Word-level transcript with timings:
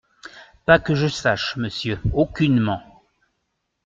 Pas 0.65 0.79
que 0.79 0.95
je 0.95 1.05
sache, 1.07 1.57
monsieur, 1.57 1.99
aucunement. 2.15 2.81